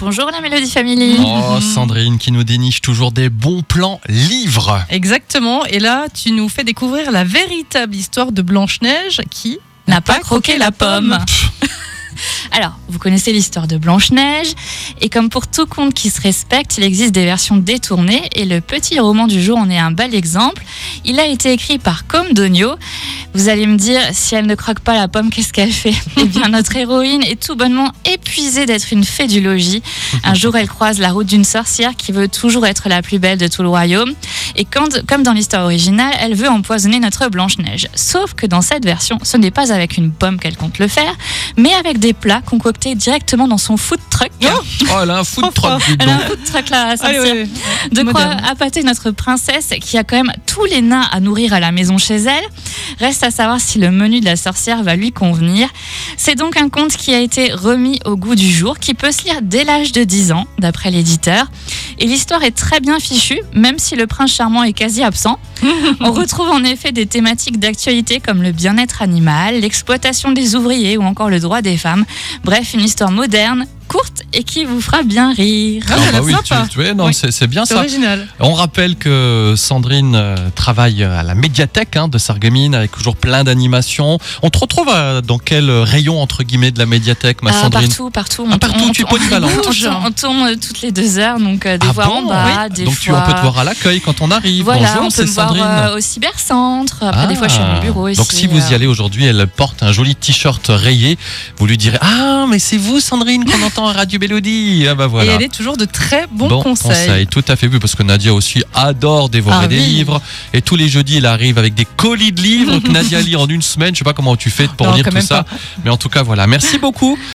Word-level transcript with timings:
Bonjour 0.00 0.30
la 0.30 0.40
Mélodie 0.40 0.70
Family. 0.70 1.18
Oh, 1.20 1.60
Sandrine 1.60 2.16
qui 2.16 2.32
nous 2.32 2.42
déniche 2.42 2.80
toujours 2.80 3.12
des 3.12 3.28
bons 3.28 3.60
plans 3.60 4.00
livres. 4.08 4.82
Exactement. 4.88 5.66
Et 5.66 5.78
là, 5.78 6.06
tu 6.08 6.32
nous 6.32 6.48
fais 6.48 6.64
découvrir 6.64 7.10
la 7.10 7.22
véritable 7.22 7.94
histoire 7.94 8.32
de 8.32 8.40
Blanche-Neige 8.40 9.20
qui 9.30 9.58
N'a 9.88 10.00
pas 10.00 10.18
croqué 10.20 10.56
la 10.56 10.72
pomme. 10.72 11.18
Alors, 12.50 12.78
vous 12.88 12.98
connaissez 12.98 13.32
l'histoire 13.32 13.66
de 13.66 13.76
Blanche-Neige, 13.76 14.54
et 15.00 15.08
comme 15.08 15.28
pour 15.28 15.46
tout 15.46 15.66
conte 15.66 15.94
qui 15.94 16.10
se 16.10 16.20
respecte, 16.20 16.78
il 16.78 16.84
existe 16.84 17.12
des 17.12 17.24
versions 17.24 17.56
détournées, 17.56 18.28
et 18.34 18.44
le 18.44 18.60
petit 18.60 18.98
roman 18.98 19.26
du 19.26 19.42
jour 19.42 19.58
en 19.58 19.70
est 19.70 19.78
un 19.78 19.90
bel 19.90 20.14
exemple. 20.14 20.64
Il 21.04 21.20
a 21.20 21.26
été 21.26 21.52
écrit 21.52 21.78
par 21.78 22.06
Com 22.06 22.32
Donio. 22.32 22.74
Vous 23.32 23.48
allez 23.48 23.66
me 23.66 23.76
dire, 23.76 24.00
si 24.12 24.34
elle 24.34 24.46
ne 24.46 24.54
croque 24.56 24.80
pas 24.80 24.94
la 24.94 25.06
pomme, 25.06 25.30
qu'est-ce 25.30 25.52
qu'elle 25.52 25.70
fait 25.72 25.94
Eh 26.20 26.24
bien, 26.24 26.48
notre 26.48 26.74
héroïne 26.76 27.22
est 27.22 27.40
tout 27.40 27.54
bonnement 27.54 27.92
épuisée 28.04 28.66
d'être 28.66 28.92
une 28.92 29.04
fée 29.04 29.28
du 29.28 29.40
logis. 29.40 29.82
Un 30.24 30.34
jour, 30.34 30.56
elle 30.56 30.68
croise 30.68 30.98
la 30.98 31.12
route 31.12 31.26
d'une 31.28 31.44
sorcière 31.44 31.94
qui 31.96 32.10
veut 32.10 32.26
toujours 32.28 32.66
être 32.66 32.88
la 32.88 33.02
plus 33.02 33.18
belle 33.20 33.38
de 33.38 33.46
tout 33.46 33.62
le 33.62 33.68
royaume. 33.68 34.12
Et 34.56 34.64
quand, 34.64 35.06
comme 35.06 35.22
dans 35.22 35.32
l'histoire 35.32 35.64
originale, 35.64 36.12
elle 36.20 36.34
veut 36.34 36.48
empoisonner 36.48 36.98
notre 36.98 37.28
Blanche-Neige. 37.28 37.88
Sauf 37.94 38.34
que 38.34 38.46
dans 38.46 38.62
cette 38.62 38.84
version, 38.84 39.18
ce 39.22 39.36
n'est 39.36 39.52
pas 39.52 39.72
avec 39.72 39.96
une 39.96 40.10
pomme 40.10 40.38
qu'elle 40.40 40.56
compte 40.56 40.78
le 40.80 40.88
faire, 40.88 41.14
mais 41.56 41.72
avec 41.74 41.98
des 42.00 42.12
plats 42.12 42.40
concoctés 42.44 42.96
directement 42.96 43.46
dans 43.46 43.58
son 43.58 43.76
food 43.76 44.00
truck. 44.10 44.30
Oh, 44.42 44.94
elle 45.02 45.10
a 45.10 45.18
un 45.20 45.24
food 45.24 45.52
truck, 45.54 45.80
Elle 46.00 46.08
a 46.08 46.14
un 46.16 46.18
food 46.20 46.38
truck 46.44 46.68
là, 46.70 46.80
à 46.82 46.86
Allez, 46.88 46.96
sortir. 46.96 47.22
ouais, 47.22 47.40
ouais. 47.42 47.48
De 47.92 48.02
quoi 48.10 48.22
appâter 48.50 48.82
notre 48.82 49.12
princesse 49.12 49.68
qui 49.80 49.96
a 49.98 50.02
quand 50.04 50.16
même 50.16 50.32
tous 50.46 50.64
les 50.64 50.82
nains 50.82 51.06
à 51.12 51.20
nourrir 51.20 51.52
à 51.52 51.60
la 51.60 51.70
maison 51.70 51.96
chez 51.96 52.16
elle. 52.16 52.44
Reste 53.00 53.24
à 53.24 53.30
savoir 53.30 53.60
si 53.60 53.78
le 53.78 53.90
menu 53.90 54.20
de 54.20 54.26
la 54.26 54.36
sorcière 54.36 54.82
va 54.82 54.94
lui 54.94 55.10
convenir. 55.10 55.68
C'est 56.18 56.34
donc 56.34 56.58
un 56.58 56.68
conte 56.68 56.96
qui 56.96 57.14
a 57.14 57.20
été 57.20 57.50
remis 57.50 57.98
au 58.04 58.14
goût 58.14 58.34
du 58.34 58.50
jour, 58.50 58.78
qui 58.78 58.92
peut 58.92 59.10
se 59.10 59.24
lire 59.24 59.40
dès 59.40 59.64
l'âge 59.64 59.92
de 59.92 60.04
10 60.04 60.32
ans, 60.32 60.46
d'après 60.58 60.90
l'éditeur. 60.90 61.50
Et 61.98 62.04
l'histoire 62.04 62.42
est 62.42 62.50
très 62.50 62.80
bien 62.80 63.00
fichue, 63.00 63.40
même 63.54 63.78
si 63.78 63.96
le 63.96 64.06
prince 64.06 64.32
charmant 64.32 64.64
est 64.64 64.74
quasi 64.74 65.02
absent. 65.02 65.38
On 66.00 66.12
retrouve 66.12 66.50
en 66.50 66.62
effet 66.62 66.92
des 66.92 67.06
thématiques 67.06 67.58
d'actualité 67.58 68.20
comme 68.20 68.42
le 68.42 68.52
bien-être 68.52 69.00
animal, 69.00 69.60
l'exploitation 69.60 70.32
des 70.32 70.54
ouvriers 70.54 70.98
ou 70.98 71.02
encore 71.02 71.30
le 71.30 71.40
droit 71.40 71.62
des 71.62 71.78
femmes. 71.78 72.04
Bref, 72.44 72.74
une 72.74 72.82
histoire 72.82 73.10
moderne, 73.10 73.66
courte 73.90 74.22
et 74.32 74.44
qui 74.44 74.64
vous 74.64 74.80
fera 74.80 75.02
bien 75.02 75.32
rire. 75.34 75.82
Ah, 75.90 75.96
l'air 76.12 76.22
oui, 76.24 76.32
tu, 76.44 76.54
tu 76.70 76.80
vois, 76.82 76.94
non, 76.94 77.06
Oui. 77.06 77.14
c'est 77.14 77.32
c'est 77.32 77.48
bien 77.48 77.64
C'est 77.64 77.74
ça. 77.74 77.80
original. 77.80 78.26
On 78.38 78.54
rappelle 78.54 78.94
que 78.96 79.54
Sandrine 79.56 80.14
euh, 80.14 80.36
travaille 80.54 81.02
à 81.02 81.22
la 81.24 81.34
médiathèque 81.34 81.96
hein, 81.96 82.06
de 82.06 82.16
Sarreguemines 82.16 82.74
avec 82.76 82.92
toujours 82.92 83.16
plein 83.16 83.42
d'animations. 83.42 84.18
On 84.42 84.50
te 84.50 84.58
retrouve 84.58 84.88
euh, 84.94 85.20
dans 85.20 85.38
quel 85.38 85.68
rayon 85.70 86.22
entre 86.22 86.44
guillemets 86.44 86.70
de 86.70 86.78
la 86.78 86.86
médiathèque, 86.86 87.42
ma 87.42 87.50
Ah, 87.50 87.62
Sandrine 87.62 87.88
partout, 87.88 88.10
partout. 88.10 88.48
Ah, 88.50 88.58
partout, 88.58 88.90
tu 88.94 89.02
es 89.02 89.04
polyvalente. 89.04 89.50
On, 89.66 90.06
on 90.06 90.10
tourne 90.12 90.42
euh, 90.46 90.54
toutes 90.54 90.82
les 90.82 90.92
deux 90.92 91.18
heures, 91.18 91.38
donc 91.40 91.66
euh, 91.66 91.76
des 91.76 91.86
Ah 91.90 91.92
fois 91.92 92.04
bon 92.06 92.12
en 92.18 92.26
bas, 92.28 92.68
des 92.68 92.84
Donc 92.84 92.94
fois. 92.94 93.02
tu, 93.02 93.12
on 93.12 93.20
peut 93.22 93.32
te 93.34 93.40
voir 93.42 93.58
à 93.58 93.64
l'accueil 93.64 94.00
quand 94.00 94.20
on 94.20 94.30
arrive. 94.30 94.64
Voilà, 94.64 94.86
Bonjour, 94.88 95.02
on 95.02 95.04
peut 95.06 95.10
c'est 95.16 95.22
me 95.26 95.30
voir 95.32 95.48
Sandrine. 95.48 95.64
euh, 95.66 95.96
au 95.96 96.00
cybercentre. 96.00 97.02
Après, 97.02 97.26
des 97.26 97.34
fois, 97.34 97.48
je 97.48 97.54
suis 97.54 97.62
à 97.62 97.74
mon 97.74 97.80
bureau 97.80 98.08
aussi. 98.08 98.16
Donc 98.16 98.32
si 98.32 98.46
vous 98.46 98.58
y 98.58 98.72
euh, 98.72 98.76
allez 98.76 98.86
aujourd'hui, 98.86 99.26
elle 99.26 99.46
porte 99.48 99.82
un 99.82 99.90
joli 99.92 100.14
t-shirt 100.14 100.64
rayé. 100.68 101.18
Vous 101.58 101.66
lui 101.66 101.76
direz 101.76 101.98
Ah, 102.00 102.46
mais 102.48 102.58
c'est 102.58 102.76
vous, 102.76 103.00
Sandrine, 103.00 103.44
qu'on 103.44 103.62
entend 103.66 103.79
à 103.86 103.92
Radio 103.92 104.18
Mélodie. 104.18 104.86
Ah 104.88 104.94
bah 104.94 105.06
voilà. 105.06 105.32
Et 105.32 105.34
elle 105.36 105.42
est 105.42 105.52
toujours 105.54 105.76
de 105.76 105.84
très 105.84 106.26
bons 106.30 106.48
Bon 106.48 106.62
conseils. 106.62 107.26
tout 107.26 107.44
à 107.48 107.56
fait 107.56 107.68
vu 107.68 107.78
parce 107.78 107.94
que 107.94 108.02
Nadia 108.02 108.32
aussi 108.34 108.62
adore 108.74 109.28
dévorer 109.28 109.56
Ah 109.62 109.66
des 109.66 109.78
oui. 109.78 109.84
livres 109.86 110.20
et 110.52 110.62
tous 110.62 110.76
les 110.76 110.88
jeudis 110.88 111.18
elle 111.18 111.26
arrive 111.26 111.58
avec 111.58 111.74
des 111.74 111.84
colis 111.96 112.32
de 112.32 112.40
livres 112.42 112.78
que 112.80 112.88
Nadia 112.92 113.20
lit 113.20 113.36
en 113.36 113.46
une 113.48 113.62
semaine. 113.62 113.94
Je 113.94 113.98
sais 113.98 114.04
pas 114.04 114.12
comment 114.12 114.36
tu 114.36 114.50
fais 114.50 114.68
pour 114.68 114.86
Non, 114.88 114.94
lire 114.94 115.08
tout 115.08 115.20
ça, 115.20 115.44
mais 115.84 115.90
en 115.90 115.96
tout 115.96 116.08
cas 116.08 116.22
voilà. 116.22 116.46
Merci 116.46 116.78
beaucoup. 116.78 117.18